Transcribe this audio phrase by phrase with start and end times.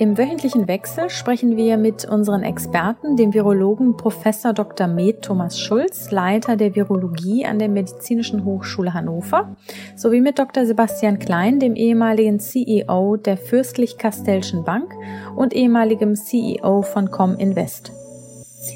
[0.00, 4.86] Im wöchentlichen Wechsel sprechen wir mit unseren Experten, dem Virologen Professor Dr.
[4.86, 9.56] Med Thomas Schulz, Leiter der Virologie an der Medizinischen Hochschule Hannover,
[9.96, 10.66] sowie mit Dr.
[10.66, 14.94] Sebastian Klein, dem ehemaligen CEO der Fürstlich-Kastellschen Bank
[15.34, 17.90] und ehemaligem CEO von Cominvest.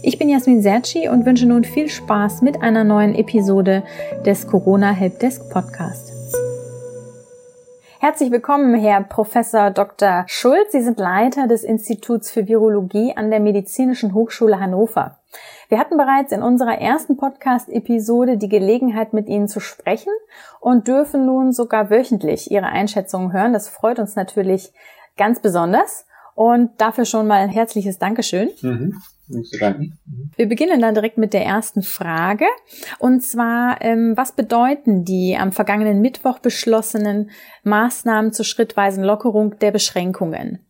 [0.03, 3.85] Ich bin Jasmin Serci und wünsche nun viel Spaß mit einer neuen Episode
[4.27, 6.12] des Corona Helpdesk Podcast.
[8.05, 10.25] Herzlich willkommen, Herr Professor Dr.
[10.27, 10.73] Schulz.
[10.73, 15.21] Sie sind Leiter des Instituts für Virologie an der Medizinischen Hochschule Hannover.
[15.69, 20.13] Wir hatten bereits in unserer ersten Podcast-Episode die Gelegenheit, mit Ihnen zu sprechen
[20.59, 23.53] und dürfen nun sogar wöchentlich Ihre Einschätzungen hören.
[23.53, 24.73] Das freut uns natürlich
[25.17, 26.05] ganz besonders.
[26.35, 28.51] Und dafür schon mal ein herzliches Dankeschön.
[28.63, 28.95] Mhm.
[30.37, 32.45] Wir beginnen dann direkt mit der ersten Frage.
[32.99, 37.31] Und zwar, ähm, was bedeuten die am vergangenen Mittwoch beschlossenen
[37.65, 40.61] Maßnahmen zur schrittweisen Lockerung der Beschränkungen?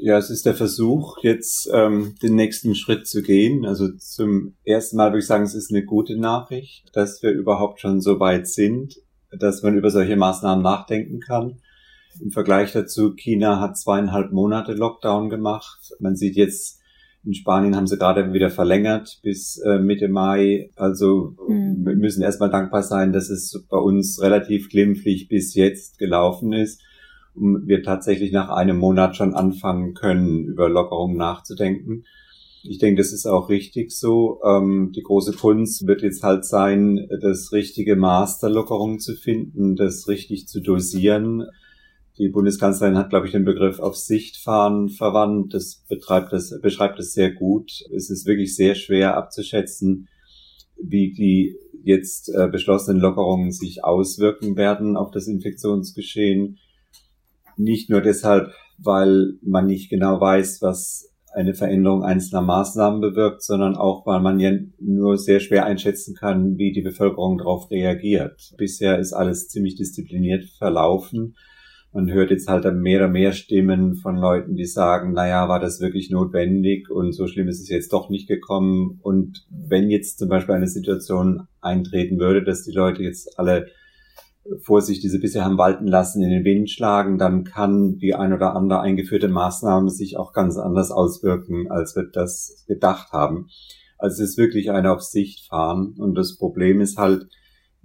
[0.00, 3.66] Ja, es ist der Versuch, jetzt ähm, den nächsten Schritt zu gehen.
[3.66, 7.80] Also zum ersten Mal würde ich sagen, es ist eine gute Nachricht, dass wir überhaupt
[7.80, 8.94] schon so weit sind,
[9.36, 11.60] dass man über solche Maßnahmen nachdenken kann.
[12.20, 15.92] Im Vergleich dazu, China hat zweieinhalb Monate Lockdown gemacht.
[16.00, 16.78] Man sieht jetzt
[17.24, 20.70] in Spanien haben sie gerade wieder verlängert bis äh, Mitte Mai.
[20.76, 21.84] Also mhm.
[21.84, 26.80] wir müssen erstmal dankbar sein, dass es bei uns relativ glimpflich bis jetzt gelaufen ist
[27.34, 32.04] und wir tatsächlich nach einem Monat schon anfangen können, über Lockerungen nachzudenken.
[32.62, 34.40] Ich denke, das ist auch richtig so.
[34.44, 39.76] Ähm, die große Kunst wird jetzt halt sein, das richtige Maß der Lockerung zu finden,
[39.76, 41.44] das richtig zu dosieren
[42.18, 45.54] die Bundeskanzlerin hat, glaube ich, den Begriff auf Sicht fahren verwandt.
[45.54, 47.70] Das betreibt das, beschreibt es sehr gut.
[47.94, 50.08] Es ist wirklich sehr schwer abzuschätzen,
[50.82, 56.58] wie die jetzt äh, beschlossenen Lockerungen sich auswirken werden auf das Infektionsgeschehen.
[57.56, 63.76] Nicht nur deshalb, weil man nicht genau weiß, was eine Veränderung einzelner Maßnahmen bewirkt, sondern
[63.76, 68.54] auch, weil man ja nur sehr schwer einschätzen kann, wie die Bevölkerung darauf reagiert.
[68.56, 71.36] Bisher ist alles ziemlich diszipliniert verlaufen
[71.92, 75.80] man hört jetzt halt mehr und mehr Stimmen von Leuten, die sagen, naja, war das
[75.80, 78.98] wirklich notwendig und so schlimm ist es jetzt doch nicht gekommen.
[79.02, 83.68] Und wenn jetzt zum Beispiel eine Situation eintreten würde, dass die Leute jetzt alle
[84.62, 88.32] Vorsicht, die sie bisher haben walten lassen, in den Wind schlagen, dann kann die ein
[88.32, 93.48] oder andere eingeführte Maßnahme sich auch ganz anders auswirken, als wir das gedacht haben.
[93.98, 95.94] Also es ist wirklich eine auf Sicht fahren.
[95.98, 97.28] Und das Problem ist halt,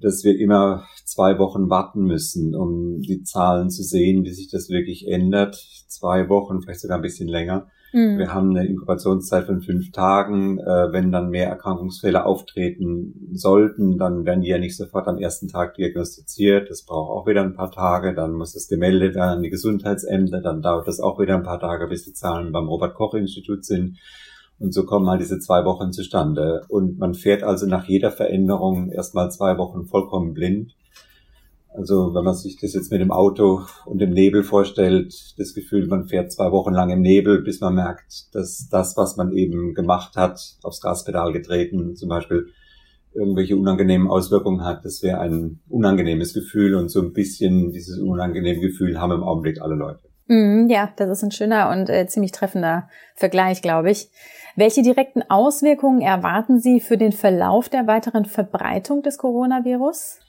[0.03, 4.69] dass wir immer zwei Wochen warten müssen, um die Zahlen zu sehen, wie sich das
[4.69, 5.55] wirklich ändert.
[5.87, 7.67] Zwei Wochen, vielleicht sogar ein bisschen länger.
[7.93, 8.17] Mhm.
[8.17, 10.57] Wir haben eine Inkubationszeit von fünf Tagen.
[10.57, 15.47] Äh, wenn dann mehr Erkrankungsfälle auftreten sollten, dann werden die ja nicht sofort am ersten
[15.47, 16.69] Tag diagnostiziert.
[16.71, 18.15] Das braucht auch wieder ein paar Tage.
[18.15, 20.41] Dann muss es gemeldet werden an die Gesundheitsämter.
[20.41, 23.99] Dann dauert das auch wieder ein paar Tage, bis die Zahlen beim Robert-Koch-Institut sind.
[24.59, 26.61] Und so kommen halt diese zwei Wochen zustande.
[26.69, 30.75] Und man fährt also nach jeder Veränderung erstmal zwei Wochen vollkommen blind.
[31.75, 35.87] Also wenn man sich das jetzt mit dem Auto und dem Nebel vorstellt, das Gefühl,
[35.87, 39.73] man fährt zwei Wochen lang im Nebel, bis man merkt, dass das, was man eben
[39.73, 42.47] gemacht hat, aufs Gaspedal getreten, zum Beispiel
[43.15, 48.59] irgendwelche unangenehmen Auswirkungen hat, das wäre ein unangenehmes Gefühl und so ein bisschen dieses unangenehme
[48.59, 50.01] Gefühl haben im Augenblick alle Leute.
[50.27, 54.09] Mm, ja, das ist ein schöner und äh, ziemlich treffender Vergleich, glaube ich.
[54.55, 60.19] Welche direkten Auswirkungen erwarten Sie für den Verlauf der weiteren Verbreitung des Coronavirus?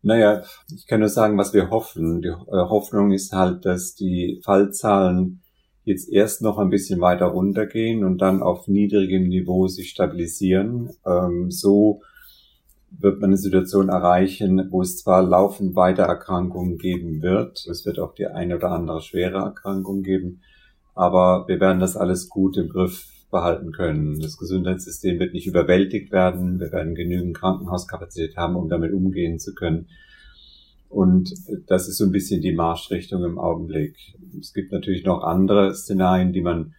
[0.00, 0.42] Naja,
[0.74, 2.22] ich kann nur sagen, was wir hoffen.
[2.22, 5.42] Die äh, Hoffnung ist halt, dass die Fallzahlen
[5.84, 10.90] jetzt erst noch ein bisschen weiter runtergehen und dann auf niedrigem Niveau sich stabilisieren.
[11.04, 12.00] Ähm, so
[12.90, 17.98] wird man eine Situation erreichen, wo es zwar laufend weiter Erkrankungen geben wird, es wird
[17.98, 20.42] auch die eine oder andere schwere Erkrankung geben,
[20.94, 24.20] aber wir werden das alles gut im Griff behalten können.
[24.20, 26.60] Das Gesundheitssystem wird nicht überwältigt werden.
[26.60, 29.88] Wir werden genügend Krankenhauskapazität haben, um damit umgehen zu können.
[30.88, 31.34] Und
[31.66, 33.96] das ist so ein bisschen die Marschrichtung im Augenblick.
[34.38, 36.74] Es gibt natürlich noch andere Szenarien, die man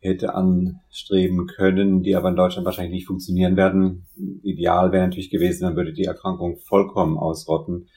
[0.00, 4.06] hätte anstreben können, die aber in Deutschland wahrscheinlich nicht funktionieren werden.
[4.42, 7.88] Ideal wäre natürlich gewesen, man würde die Erkrankung vollkommen ausrotten.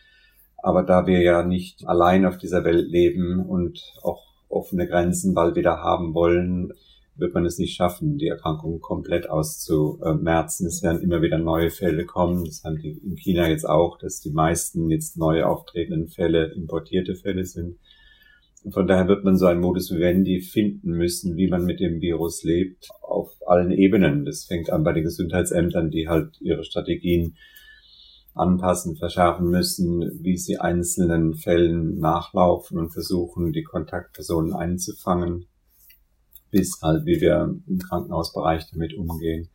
[0.57, 5.55] Aber da wir ja nicht allein auf dieser Welt leben und auch offene Grenzen bald
[5.55, 6.73] wieder haben wollen,
[7.17, 10.67] wird man es nicht schaffen, die Erkrankung komplett auszumerzen.
[10.67, 12.45] Es werden immer wieder neue Fälle kommen.
[12.45, 17.15] Das haben die in China jetzt auch, dass die meisten jetzt neu auftretenden Fälle importierte
[17.15, 17.77] Fälle sind.
[18.63, 22.01] Und von daher wird man so ein Modus vivendi finden müssen, wie man mit dem
[22.01, 24.25] Virus lebt, auf allen Ebenen.
[24.25, 27.35] Das fängt an bei den Gesundheitsämtern, die halt ihre Strategien
[28.33, 35.47] anpassen, verschärfen müssen, wie sie einzelnen Fällen nachlaufen und versuchen, die Kontaktpersonen einzufangen,
[36.51, 39.49] bis halt, wie wir im Krankenhausbereich damit umgehen.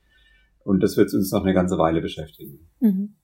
[0.64, 2.68] Und das wird uns noch eine ganze Weile beschäftigen.
[2.80, 3.16] Mhm.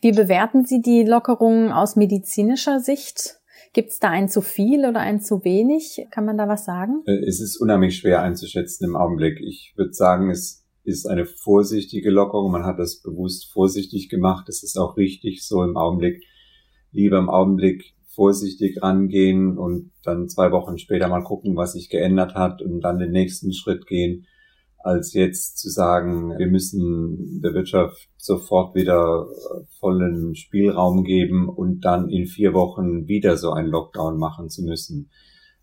[0.00, 3.40] Wie bewerten Sie die Lockerungen aus medizinischer Sicht?
[3.72, 6.06] Gibt es da ein zu viel oder ein zu wenig?
[6.10, 7.02] Kann man da was sagen?
[7.06, 9.40] Äh, es ist unheimlich schwer einzuschätzen im Augenblick.
[9.40, 12.50] Ich würde sagen, es ist eine vorsichtige Lockerung.
[12.50, 14.48] Man hat das bewusst vorsichtig gemacht.
[14.48, 16.24] Das ist auch richtig so im Augenblick.
[16.90, 22.34] Lieber im Augenblick vorsichtig rangehen und dann zwei Wochen später mal gucken, was sich geändert
[22.34, 24.26] hat und dann den nächsten Schritt gehen,
[24.78, 29.26] als jetzt zu sagen, wir müssen der Wirtschaft sofort wieder
[29.78, 35.10] vollen Spielraum geben und dann in vier Wochen wieder so einen Lockdown machen zu müssen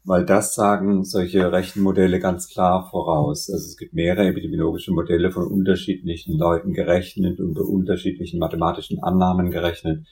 [0.07, 3.49] weil das sagen solche Rechenmodelle ganz klar voraus.
[3.51, 9.51] Also es gibt mehrere epidemiologische Modelle von unterschiedlichen Leuten gerechnet und bei unterschiedlichen mathematischen Annahmen
[9.51, 10.07] gerechnet.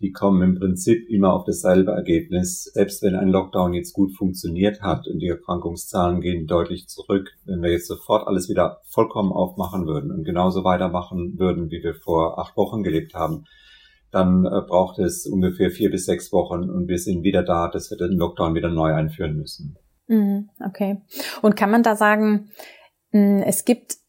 [0.00, 2.64] Die kommen im Prinzip immer auf dasselbe Ergebnis.
[2.64, 7.62] Selbst wenn ein Lockdown jetzt gut funktioniert hat und die Erkrankungszahlen gehen deutlich zurück, wenn
[7.62, 12.38] wir jetzt sofort alles wieder vollkommen aufmachen würden und genauso weitermachen würden, wie wir vor
[12.38, 13.44] acht Wochen gelebt haben,
[14.10, 17.90] dann äh, braucht es ungefähr vier bis sechs Wochen und wir sind wieder da, dass
[17.90, 19.76] wir den Lockdown wieder neu einführen müssen.
[20.08, 21.02] Mhm, okay.
[21.42, 22.50] Und kann man da sagen,
[23.12, 23.99] hm, es gibt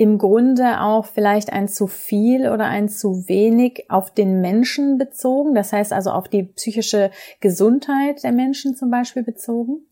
[0.00, 5.54] im Grunde auch vielleicht ein zu viel oder ein zu wenig auf den Menschen bezogen,
[5.54, 7.10] das heißt also auf die psychische
[7.42, 9.82] Gesundheit der Menschen zum Beispiel bezogen?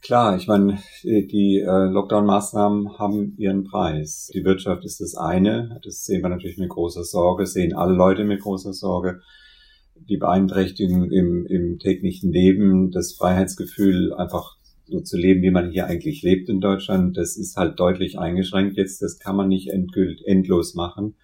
[0.00, 4.30] Klar, ich meine, die äh, Lockdown-Maßnahmen haben ihren Preis.
[4.32, 8.24] Die Wirtschaft ist das eine, das sehen wir natürlich mit großer Sorge, sehen alle Leute
[8.24, 9.20] mit großer Sorge.
[9.96, 14.57] Die Beeinträchtigung im, im täglichen Leben, das Freiheitsgefühl, einfach
[14.88, 18.76] so zu leben, wie man hier eigentlich lebt in Deutschland, das ist halt deutlich eingeschränkt
[18.76, 19.02] jetzt.
[19.02, 21.14] Das kann man nicht endgült, endlos machen.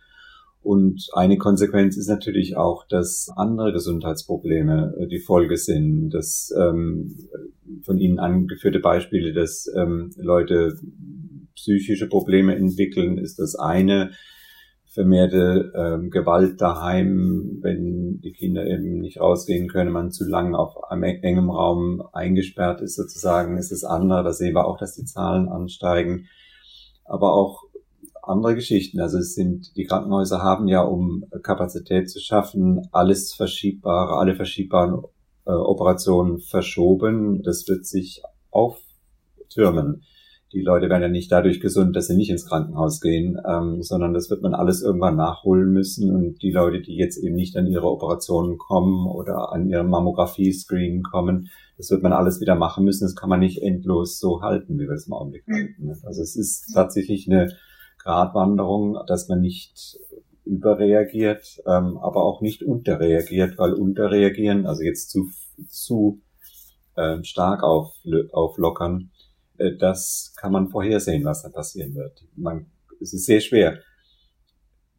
[0.63, 6.11] Und eine Konsequenz ist natürlich auch, dass andere Gesundheitsprobleme äh, die Folge sind.
[6.11, 7.17] Dass ähm,
[7.83, 10.79] von Ihnen angeführte Beispiele, dass ähm, Leute
[11.55, 14.13] psychische Probleme entwickeln, ist das eine.
[14.94, 20.85] Vermehrte ähm, Gewalt daheim, wenn die Kinder eben nicht rausgehen können, man zu lange auf
[20.85, 24.23] einem engem Raum eingesperrt ist sozusagen, ist das andere.
[24.23, 26.26] Da sehen wir auch, dass die Zahlen ansteigen.
[27.05, 27.64] Aber auch
[28.23, 29.00] andere Geschichten.
[29.00, 35.02] Also es sind, die Krankenhäuser haben ja, um Kapazität zu schaffen, alles verschiebbare, alle verschiebbaren
[35.44, 37.43] äh, Operationen verschoben.
[37.43, 40.05] Das wird sich auftürmen.
[40.55, 44.15] Die Leute werden ja nicht dadurch gesund, dass sie nicht ins Krankenhaus gehen, ähm, sondern
[44.15, 46.15] das wird man alles irgendwann nachholen müssen.
[46.15, 51.03] Und die Leute, die jetzt eben nicht an ihre Operationen kommen oder an ihren Mammographie-Screen
[51.03, 53.05] kommen, das wird man alles wieder machen müssen.
[53.05, 55.55] Das kann man nicht endlos so halten, wie wir es im Augenblick mhm.
[55.55, 55.91] halten.
[56.05, 57.53] Also es ist tatsächlich eine
[57.99, 59.99] Gratwanderung, dass man nicht
[60.44, 65.31] überreagiert, ähm, aber auch nicht unterreagiert, weil unterreagieren, also jetzt zu,
[65.69, 66.20] zu
[66.96, 67.93] äh, stark auf,
[68.32, 69.11] auflockern,
[69.79, 72.27] das kann man vorhersehen, was da passieren wird.
[72.37, 72.67] Man,
[73.01, 73.79] es ist sehr schwer,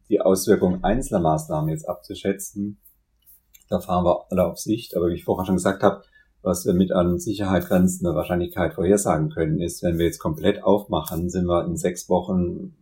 [0.08, 2.80] die Auswirkungen einzelner Maßnahmen jetzt abzuschätzen.
[3.68, 6.02] Da fahren wir alle auf Sicht, aber wie ich vorher schon gesagt habe,
[6.42, 11.28] was wir mit an Sicherheit grenzender Wahrscheinlichkeit vorhersagen können, ist, wenn wir jetzt komplett aufmachen,
[11.28, 12.76] sind wir in sechs Wochen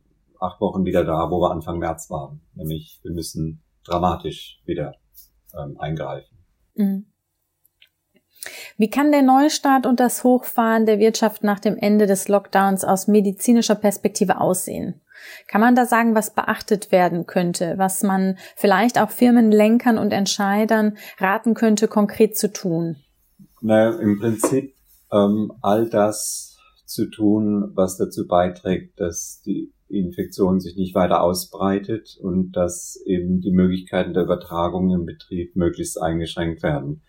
[0.44, 2.40] acht Wochen wieder da, wo wir Anfang März waren.
[2.54, 4.94] Nämlich, wir müssen dramatisch wieder
[5.58, 6.38] ähm, eingreifen.
[6.74, 7.06] Mhm.
[8.76, 13.06] Wie kann der Neustart und das Hochfahren der Wirtschaft nach dem Ende des Lockdowns aus
[13.06, 15.00] medizinischer Perspektive aussehen?
[15.48, 20.96] Kann man da sagen, was beachtet werden könnte, was man vielleicht auch Firmenlenkern und Entscheidern
[21.18, 22.96] raten könnte, konkret zu tun?
[23.60, 24.74] Naja, im Prinzip
[25.12, 32.18] ähm, all das zu tun, was dazu beiträgt, dass die Infektion sich nicht weiter ausbreitet
[32.20, 37.02] und dass eben die Möglichkeiten der Übertragung im Betrieb möglichst eingeschränkt werden.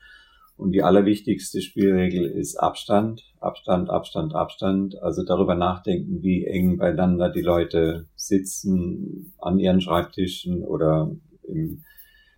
[0.57, 5.01] Und die allerwichtigste Spielregel ist Abstand, Abstand, Abstand, Abstand.
[5.01, 11.12] Also darüber nachdenken, wie eng beieinander die Leute sitzen an ihren Schreibtischen oder
[11.43, 11.83] im,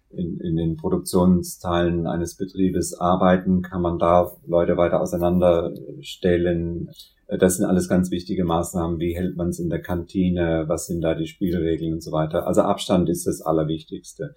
[0.10, 3.62] in, in den Produktionsteilen eines Betriebes arbeiten.
[3.62, 6.90] Kann man da Leute weiter auseinanderstellen?
[7.28, 9.00] Das sind alles ganz wichtige Maßnahmen.
[9.00, 10.64] Wie hält man es in der Kantine?
[10.68, 12.48] Was sind da die Spielregeln und so weiter?
[12.48, 14.34] Also Abstand ist das Allerwichtigste.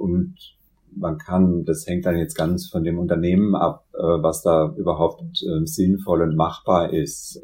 [0.00, 0.34] Und
[0.96, 5.42] man kann, das hängt dann jetzt ganz von dem Unternehmen ab, äh, was da überhaupt
[5.42, 7.42] äh, sinnvoll und machbar ist.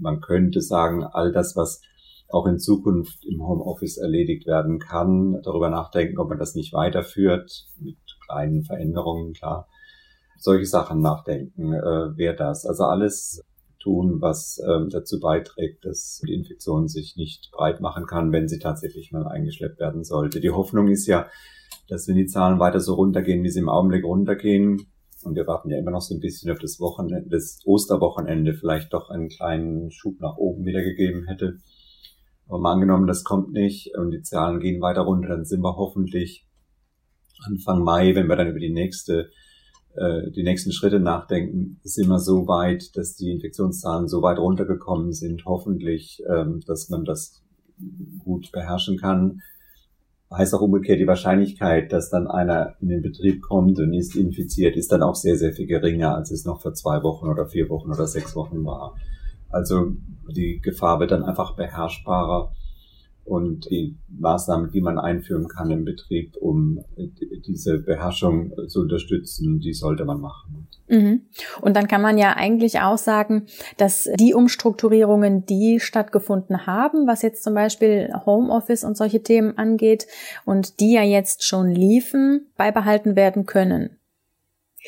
[0.00, 1.80] man könnte sagen, all das, was
[2.28, 7.66] auch in Zukunft im Homeoffice erledigt werden kann, darüber nachdenken, ob man das nicht weiterführt,
[7.78, 9.68] mit kleinen Veränderungen, klar.
[10.38, 12.66] Solche Sachen nachdenken, äh, wäre das.
[12.66, 13.42] Also alles
[13.86, 18.58] tun, was ähm, dazu beiträgt, dass die Infektion sich nicht breit machen kann, wenn sie
[18.58, 20.40] tatsächlich mal eingeschleppt werden sollte.
[20.40, 21.28] Die Hoffnung ist ja,
[21.88, 24.88] dass wenn die Zahlen weiter so runtergehen, wie sie im Augenblick runtergehen,
[25.22, 28.92] und wir warten ja immer noch so ein bisschen auf das Wochenende, das Osterwochenende vielleicht
[28.92, 31.58] doch einen kleinen Schub nach oben wieder gegeben hätte.
[32.48, 35.76] Aber mal angenommen, das kommt nicht und die Zahlen gehen weiter runter, dann sind wir
[35.76, 36.46] hoffentlich
[37.44, 39.30] Anfang Mai, wenn wir dann über die nächste
[39.96, 45.12] äh, die nächsten Schritte nachdenken, sind wir so weit, dass die Infektionszahlen so weit runtergekommen
[45.12, 47.42] sind, hoffentlich, ähm, dass man das
[48.18, 49.40] gut beherrschen kann.
[50.32, 54.76] Heißt auch umgekehrt, die Wahrscheinlichkeit, dass dann einer in den Betrieb kommt und ist infiziert,
[54.76, 57.68] ist dann auch sehr, sehr viel geringer, als es noch vor zwei Wochen oder vier
[57.68, 58.96] Wochen oder sechs Wochen war.
[59.48, 59.92] Also
[60.28, 62.52] die Gefahr wird dann einfach beherrschbarer
[63.26, 66.80] und die Maßnahmen, die man einführen kann im Betrieb, um
[67.46, 70.68] diese Beherrschung zu unterstützen, die sollte man machen.
[70.88, 71.22] Mhm.
[71.60, 77.22] Und dann kann man ja eigentlich auch sagen, dass die Umstrukturierungen, die stattgefunden haben, was
[77.22, 80.06] jetzt zum Beispiel Homeoffice und solche Themen angeht
[80.44, 83.98] und die ja jetzt schon liefen, beibehalten werden können.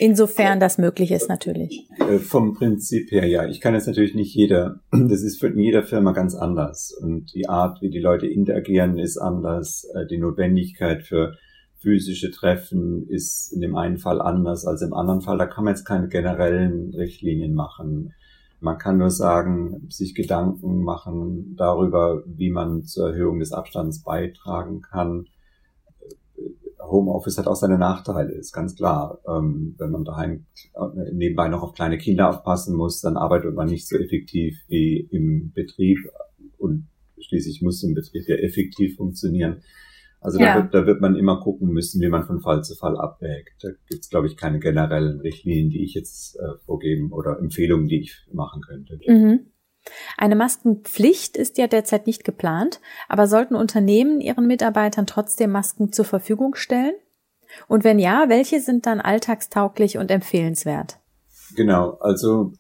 [0.00, 1.88] Insofern das möglich ist natürlich.
[1.98, 3.48] Äh, vom Prinzip her ja.
[3.48, 6.92] Ich kann jetzt natürlich nicht jeder, das ist für jeder Firma ganz anders.
[6.92, 9.88] Und die Art, wie die Leute interagieren, ist anders.
[9.94, 11.36] Äh, die Notwendigkeit für
[11.80, 15.36] physische Treffen ist in dem einen Fall anders als im anderen Fall.
[15.36, 18.14] Da kann man jetzt keine generellen Richtlinien machen.
[18.60, 24.80] Man kann nur sagen, sich Gedanken machen darüber, wie man zur Erhöhung des Abstands beitragen
[24.80, 25.26] kann
[26.90, 29.21] Homeoffice hat auch seine Nachteile, ist ganz klar.
[29.28, 33.68] Ähm, wenn man daheim äh, nebenbei noch auf kleine Kinder aufpassen muss, dann arbeitet man
[33.68, 35.99] nicht so effektiv wie im Betrieb
[36.59, 36.88] und
[37.21, 39.62] schließlich muss im Betrieb ja effektiv funktionieren.
[40.21, 40.54] Also ja.
[40.54, 43.62] da, wird, da wird man immer gucken müssen, wie man von Fall zu Fall abwägt.
[43.62, 47.87] Da gibt es, glaube ich, keine generellen Richtlinien, die ich jetzt äh, vorgeben oder Empfehlungen,
[47.87, 48.99] die ich machen könnte.
[49.07, 49.47] Mhm.
[50.16, 56.04] Eine Maskenpflicht ist ja derzeit nicht geplant, aber sollten Unternehmen ihren Mitarbeitern trotzdem Masken zur
[56.04, 56.95] Verfügung stellen?
[57.66, 60.99] Und wenn ja, welche sind dann alltagstauglich und empfehlenswert?
[61.57, 62.52] Genau, also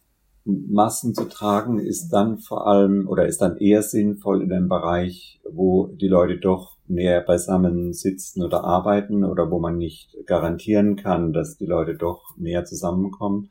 [0.44, 5.40] Masken zu tragen ist dann vor allem oder ist dann eher sinnvoll in einem Bereich,
[5.50, 11.34] wo die Leute doch näher beisammen sitzen oder arbeiten oder wo man nicht garantieren kann,
[11.34, 13.50] dass die Leute doch näher zusammenkommen.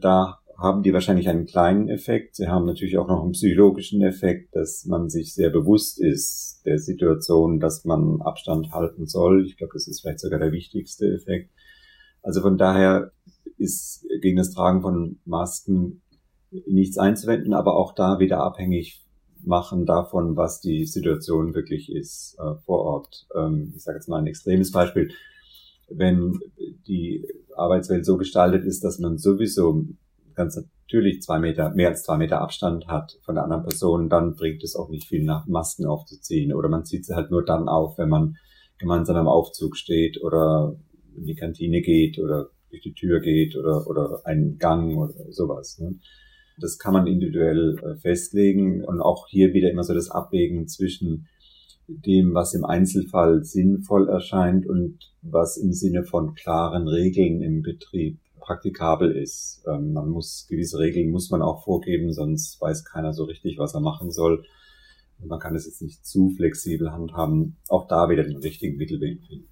[0.00, 2.36] Da haben die wahrscheinlich einen kleinen Effekt.
[2.36, 6.78] Sie haben natürlich auch noch einen psychologischen Effekt, dass man sich sehr bewusst ist der
[6.78, 9.46] Situation, dass man Abstand halten soll.
[9.46, 11.50] Ich glaube, das ist vielleicht sogar der wichtigste Effekt.
[12.22, 13.12] Also von daher
[13.56, 16.02] ist gegen das Tragen von Masken
[16.66, 19.06] nichts einzuwenden, aber auch da wieder abhängig
[19.42, 23.26] machen davon, was die Situation wirklich ist äh, vor Ort.
[23.34, 25.10] Ähm, ich sage jetzt mal ein extremes Beispiel.
[25.88, 26.38] Wenn
[26.86, 27.26] die
[27.56, 29.86] Arbeitswelt so gestaltet ist, dass man sowieso
[30.34, 34.34] ganz natürlich zwei Meter, mehr als zwei Meter Abstand hat von der anderen Person, dann
[34.34, 36.52] bringt es auch nicht viel nach Masken aufzuziehen.
[36.52, 38.36] Oder man zieht sie halt nur dann auf, wenn man
[38.78, 40.76] gemeinsam am Aufzug steht oder
[41.16, 45.78] in die Kantine geht oder durch die Tür geht oder, oder einen Gang oder sowas.
[45.78, 45.98] Ne?
[46.58, 51.28] Das kann man individuell äh, festlegen und auch hier wieder immer so das Abwägen zwischen
[51.90, 58.18] dem, was im Einzelfall sinnvoll erscheint und was im Sinne von klaren Regeln im Betrieb
[58.38, 59.62] praktikabel ist.
[59.66, 63.74] Ähm, man muss gewisse Regeln muss man auch vorgeben, sonst weiß keiner so richtig, was
[63.74, 64.44] er machen soll.
[65.22, 67.56] Man kann es jetzt nicht zu flexibel handhaben.
[67.68, 69.48] Auch da wieder den richtigen Mittelweg finden.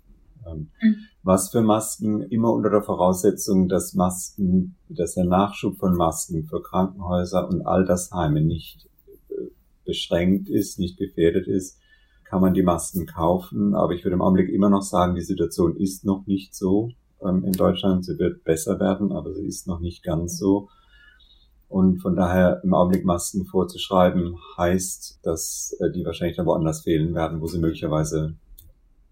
[0.47, 0.97] Ähm, mhm.
[1.23, 6.63] Was für Masken immer unter der Voraussetzung, dass Masken, dass der Nachschub von Masken für
[6.63, 8.89] Krankenhäuser und Altersheime nicht
[9.29, 9.51] äh,
[9.85, 11.79] beschränkt ist, nicht gefährdet ist,
[12.29, 13.75] kann man die Masken kaufen.
[13.75, 16.91] Aber ich würde im Augenblick immer noch sagen, die Situation ist noch nicht so
[17.23, 18.05] ähm, in Deutschland.
[18.05, 20.69] Sie wird besser werden, aber sie ist noch nicht ganz so.
[21.69, 27.15] Und von daher im Augenblick Masken vorzuschreiben, heißt, dass äh, die wahrscheinlich dann woanders fehlen
[27.15, 28.37] werden, wo sie möglicherweise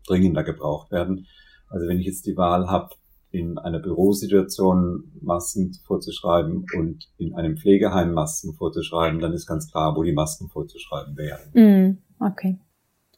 [0.06, 1.26] dringender gebraucht werden.
[1.68, 2.94] Also wenn ich jetzt die Wahl habe,
[3.32, 9.94] in einer Bürosituation Masken vorzuschreiben und in einem Pflegeheim Masken vorzuschreiben, dann ist ganz klar,
[9.96, 11.50] wo die Masken vorzuschreiben wären.
[11.52, 12.58] Mm, okay.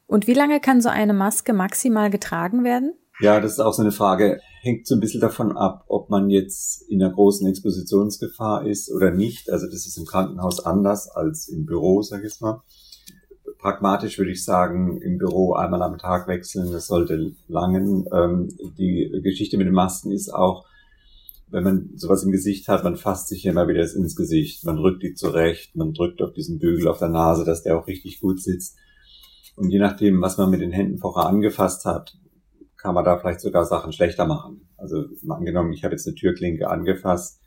[0.08, 2.94] Und wie lange kann so eine Maske maximal getragen werden?
[3.20, 4.40] Ja, das ist auch so eine Frage.
[4.62, 9.10] Hängt so ein bisschen davon ab, ob man jetzt in einer großen Expositionsgefahr ist oder
[9.10, 9.50] nicht.
[9.50, 12.62] Also das ist im Krankenhaus anders als im Büro, sag ich mal.
[13.58, 18.06] Pragmatisch würde ich sagen, im Büro einmal am Tag wechseln, das sollte langen.
[18.10, 18.48] Ähm,
[18.78, 20.64] die Geschichte mit den Masken ist auch,
[21.48, 25.02] wenn man sowas im Gesicht hat, man fasst sich immer wieder ins Gesicht, man rückt
[25.02, 28.40] die zurecht, man drückt auf diesen Bügel auf der Nase, dass der auch richtig gut
[28.40, 28.76] sitzt.
[29.58, 32.16] Und je nachdem, was man mit den Händen vorher angefasst hat,
[32.76, 34.68] kann man da vielleicht sogar Sachen schlechter machen.
[34.76, 37.42] Also angenommen, ich habe jetzt eine Türklinke angefasst,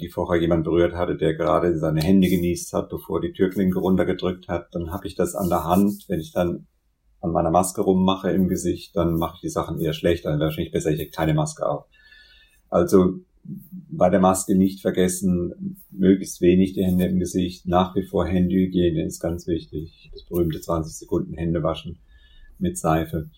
[0.00, 4.48] die vorher jemand berührt hatte, der gerade seine Hände genießt hat, bevor die Türklinke runtergedrückt
[4.48, 6.06] hat, dann habe ich das an der Hand.
[6.08, 6.66] Wenn ich dann
[7.20, 10.30] an meiner Maske rummache im Gesicht, dann mache ich die Sachen eher schlechter.
[10.30, 11.84] Dann wahrscheinlich besser, ich keine Maske auf.
[12.70, 17.66] Also bei der Maske nicht vergessen, möglichst wenig die Hände im Gesicht.
[17.66, 20.10] Nach wie vor Händehygiene ist ganz wichtig.
[20.12, 21.98] Das berühmte 20 Sekunden Hände waschen
[22.58, 23.30] mit Seife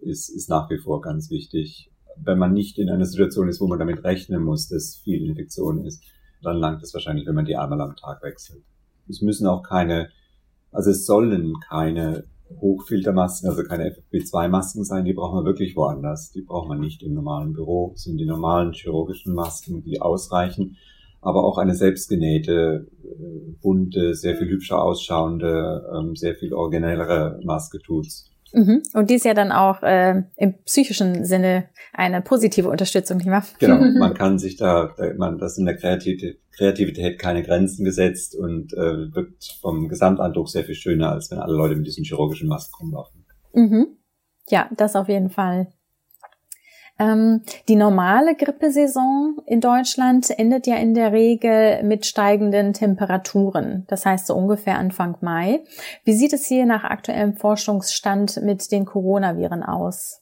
[0.00, 1.90] ist, ist nach wie vor ganz wichtig.
[2.16, 5.84] Wenn man nicht in einer Situation ist, wo man damit rechnen muss, dass viel Infektion
[5.84, 6.02] ist,
[6.42, 8.62] dann langt es wahrscheinlich, wenn man die einmal am Tag wechselt.
[9.08, 10.10] Es müssen auch keine,
[10.70, 12.24] also es sollen keine
[12.60, 16.32] Hochfiltermasken, also keine FFP2-Masken sein, die braucht man wirklich woanders.
[16.32, 17.90] Die braucht man nicht im normalen Büro.
[17.92, 20.76] Das sind die normalen chirurgischen Masken, die ausreichen.
[21.20, 27.78] Aber auch eine selbstgenähte, äh, bunte, sehr viel hübscher ausschauende, ähm, sehr viel originellere Maske
[27.78, 28.31] tut's.
[28.52, 28.82] Mhm.
[28.94, 33.44] Und die ist ja dann auch äh, im psychischen Sinne eine positive Unterstützung, nicht wahr?
[33.58, 38.72] Genau, man kann sich da, man, das in der Kreativität, Kreativität keine Grenzen gesetzt und
[38.74, 42.74] äh, wirkt vom Gesamteindruck sehr viel schöner, als wenn alle Leute mit diesen chirurgischen Masken
[42.80, 43.24] rumlaufen.
[43.54, 43.86] Mhm.
[44.48, 45.68] Ja, das auf jeden Fall.
[46.98, 53.84] Ähm, die normale Grippesaison in Deutschland endet ja in der Regel mit steigenden Temperaturen.
[53.88, 55.64] Das heißt so ungefähr Anfang Mai.
[56.04, 60.20] Wie sieht es hier nach aktuellem Forschungsstand mit den Coronaviren aus?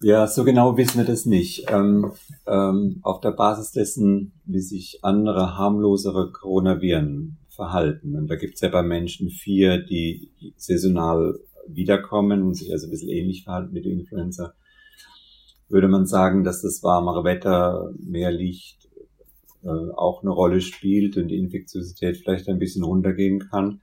[0.00, 1.70] Ja, so genau wissen wir das nicht.
[1.70, 2.12] Ähm,
[2.46, 8.16] ähm, auf der Basis dessen, wie sich andere harmlosere Coronaviren verhalten.
[8.16, 12.90] Und da gibt es ja bei Menschen vier, die saisonal wiederkommen und sich also ein
[12.90, 14.54] bisschen ähnlich verhalten mit der Influenza
[15.68, 18.88] würde man sagen, dass das warmere Wetter, mehr Licht
[19.62, 23.80] äh, auch eine Rolle spielt und die Infektiosität vielleicht ein bisschen runtergehen kann.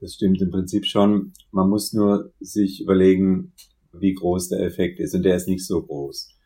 [0.00, 1.32] Das stimmt im Prinzip schon.
[1.50, 3.52] Man muss nur sich überlegen,
[3.92, 6.36] wie groß der Effekt ist und der ist nicht so groß.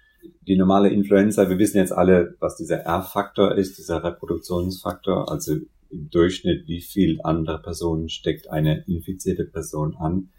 [0.47, 5.57] Die normale Influenza, wir wissen jetzt alle, was dieser R-Faktor ist, dieser Reproduktionsfaktor, also
[5.91, 10.31] im Durchschnitt, wie viel andere Personen steckt eine infizierte Person an.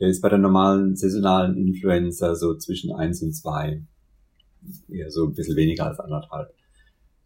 [0.00, 3.82] Der ist bei der normalen saisonalen Influenza so zwischen eins und zwei,
[4.88, 6.52] Eher so ein bisschen weniger als anderthalb.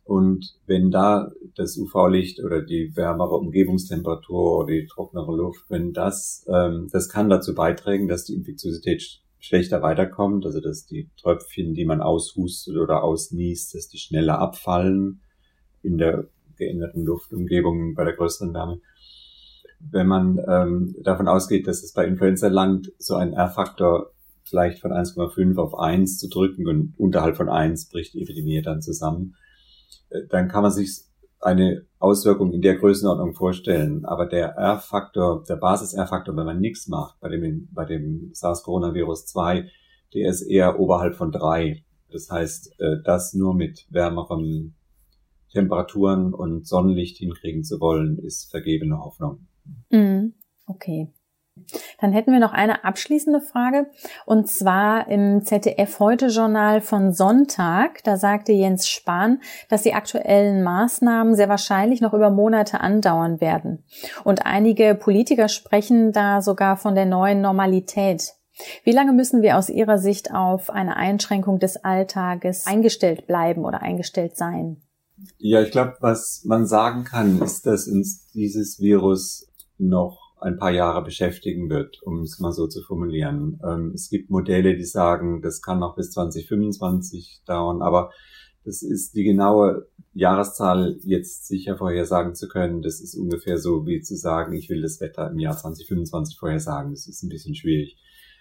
[0.04, 6.44] Und wenn da das UV-Licht oder die wärmere Umgebungstemperatur oder die trocknere Luft, wenn das,
[6.46, 11.86] ähm, das kann dazu beitragen, dass die Infektiosität schlechter weiterkommt, also dass die Tröpfchen, die
[11.86, 15.20] man aushustet oder ausniest, dass die schneller abfallen
[15.82, 18.80] in der geänderten Luftumgebung bei der größeren Wärme
[19.90, 24.12] wenn man ähm, davon ausgeht, dass es bei Influenza langt, so ein R-Faktor
[24.44, 28.82] vielleicht von 1,5 auf 1 zu drücken und unterhalb von 1 bricht die Epidemie dann
[28.82, 29.36] zusammen,
[30.10, 31.04] äh, dann kann man sich
[31.40, 34.04] eine Auswirkung in der Größenordnung vorstellen.
[34.04, 39.68] Aber der R-Faktor, der Basis-R-Faktor, wenn man nichts macht, bei dem, bei dem SARS-Coronavirus 2,
[40.14, 41.84] der ist eher oberhalb von 3.
[42.10, 44.74] Das heißt, äh, das nur mit wärmeren
[45.52, 49.46] Temperaturen und Sonnenlicht hinkriegen zu wollen, ist vergebene Hoffnung.
[49.90, 50.34] Mhm.
[50.66, 51.08] Okay.
[52.00, 53.86] Dann hätten wir noch eine abschließende Frage.
[54.26, 58.02] Und zwar im ZDF Heute Journal von Sonntag.
[58.02, 63.84] Da sagte Jens Spahn, dass die aktuellen Maßnahmen sehr wahrscheinlich noch über Monate andauern werden.
[64.24, 68.34] Und einige Politiker sprechen da sogar von der neuen Normalität.
[68.84, 73.82] Wie lange müssen wir aus Ihrer Sicht auf eine Einschränkung des Alltages eingestellt bleiben oder
[73.82, 74.82] eingestellt sein?
[75.38, 79.46] Ja, ich glaube, was man sagen kann, ist, dass uns dieses Virus
[79.78, 83.60] noch ein paar Jahre beschäftigen wird, um es mal so zu formulieren.
[83.66, 88.10] Ähm, es gibt Modelle, die sagen, das kann noch bis 2025 dauern, aber
[88.64, 92.82] das ist die genaue Jahreszahl jetzt sicher vorhersagen zu können.
[92.82, 96.92] Das ist ungefähr so wie zu sagen, ich will das Wetter im Jahr 2025 vorhersagen.
[96.92, 97.96] Das ist ein bisschen schwierig.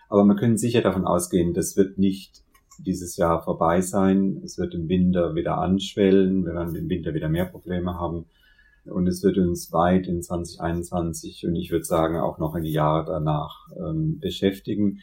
[0.10, 2.44] Aber man können sicher davon ausgehen, das wird nicht
[2.80, 4.42] dieses Jahr vorbei sein.
[4.44, 6.46] Es wird im Winter wieder anschwellen.
[6.46, 8.26] Wir werden im Winter wieder mehr Probleme haben.
[8.86, 12.72] Und es wird uns weit in 2021 und ich würde sagen auch noch in die
[12.72, 15.00] Jahre danach ähm, beschäftigen.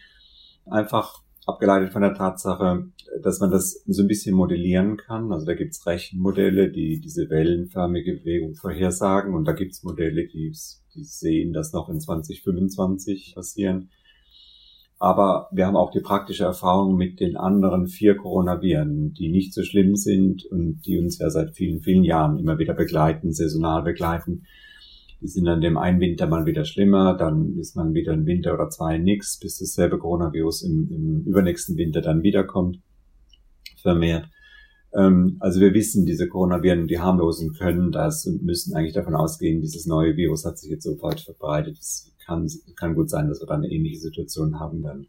[0.66, 2.86] Einfach abgeleitet von der Tatsache,
[3.22, 5.32] dass man das so ein bisschen modellieren kann.
[5.32, 10.52] Also da gibt's Rechenmodelle, die diese wellenförmige Bewegung vorhersagen und da gibt's Modelle, die,
[10.94, 13.90] die sehen das noch in 2025 passieren.
[15.02, 19.62] Aber wir haben auch die praktische Erfahrung mit den anderen vier Coronaviren, die nicht so
[19.62, 24.44] schlimm sind und die uns ja seit vielen, vielen Jahren immer wieder begleiten, saisonal begleiten.
[25.22, 28.52] Die sind dann dem einen Winter mal wieder schlimmer, dann ist man wieder ein Winter
[28.52, 32.80] oder zwei nix, bis dasselbe Coronavirus im, im übernächsten Winter dann wiederkommt,
[33.80, 34.28] vermehrt.
[34.94, 39.60] Ähm, also wir wissen, diese Coronaviren, die harmlosen können das und müssen eigentlich davon ausgehen,
[39.60, 41.78] dieses neue Virus hat sich jetzt sofort verbreitet.
[41.78, 45.06] Es kann, kann gut sein, dass wir dann eine ähnliche Situation haben werden.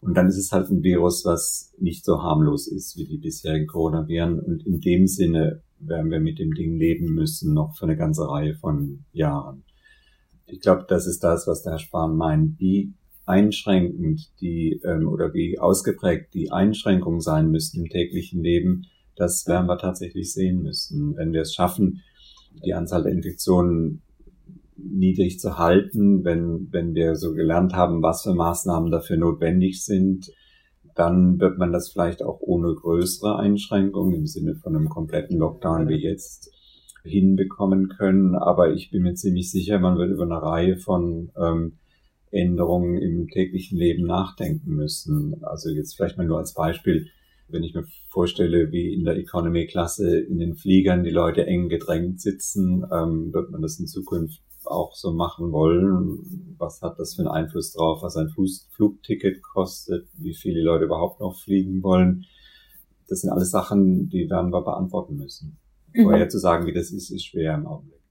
[0.00, 3.66] Und dann ist es halt ein Virus, was nicht so harmlos ist wie die bisherigen
[3.66, 4.38] Coronaviren.
[4.38, 8.28] Und in dem Sinne werden wir mit dem Ding leben müssen, noch für eine ganze
[8.28, 9.64] Reihe von Jahren.
[10.46, 12.58] Ich glaube, das ist das, was der Herr Spahn meint.
[12.58, 12.94] Wie
[13.26, 18.86] einschränkend die ähm, oder wie ausgeprägt die Einschränkungen sein müssen im täglichen Leben,
[19.18, 21.16] das werden wir tatsächlich sehen müssen.
[21.16, 22.02] Wenn wir es schaffen,
[22.64, 24.02] die Anzahl der Infektionen
[24.76, 30.30] niedrig zu halten, wenn, wenn wir so gelernt haben, was für Maßnahmen dafür notwendig sind,
[30.94, 35.88] dann wird man das vielleicht auch ohne größere Einschränkungen im Sinne von einem kompletten Lockdown
[35.88, 36.50] wie jetzt
[37.04, 38.34] hinbekommen können.
[38.34, 41.74] Aber ich bin mir ziemlich sicher, man wird über eine Reihe von ähm,
[42.30, 45.42] Änderungen im täglichen Leben nachdenken müssen.
[45.42, 47.08] Also jetzt vielleicht mal nur als Beispiel,
[47.48, 52.20] wenn ich mir vorstelle, wie in der Economy-Klasse in den Fliegern die Leute eng gedrängt
[52.20, 56.54] sitzen, ähm, wird man das in Zukunft auch so machen wollen.
[56.58, 61.20] Was hat das für einen Einfluss drauf, was ein Flugticket kostet, wie viele Leute überhaupt
[61.20, 62.24] noch fliegen wollen?
[63.08, 65.58] Das sind alles Sachen, die werden wir beantworten müssen.
[65.94, 66.02] Mhm.
[66.02, 68.02] Vorher zu sagen, wie das ist, ist schwer im Augenblick.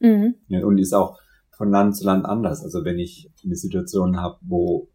[0.00, 0.34] Mhm.
[0.64, 1.18] Und ist auch
[1.56, 2.64] von Land zu Land anders.
[2.64, 4.88] Also wenn ich eine Situation habe, wo,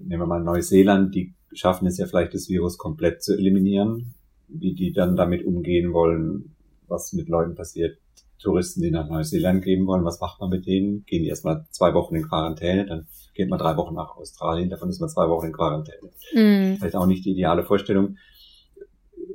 [0.00, 4.14] nehmen wir mal Neuseeland, die schaffen es ja vielleicht, das Virus komplett zu eliminieren,
[4.48, 6.54] wie die dann damit umgehen wollen,
[6.88, 7.98] was mit Leuten passiert,
[8.38, 11.04] Touristen, die nach Neuseeland gehen wollen, was macht man mit denen?
[11.06, 14.88] Gehen die erstmal zwei Wochen in Quarantäne, dann geht man drei Wochen nach Australien, davon
[14.88, 16.10] ist man zwei Wochen in Quarantäne.
[16.34, 16.76] Mhm.
[16.78, 18.16] Vielleicht auch nicht die ideale Vorstellung.